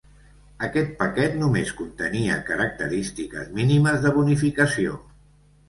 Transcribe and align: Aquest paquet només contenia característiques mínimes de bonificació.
Aquest 0.67 0.95
paquet 1.01 1.35
només 1.41 1.73
contenia 1.83 2.39
característiques 2.49 3.55
mínimes 3.61 4.03
de 4.09 4.17
bonificació. 4.19 5.01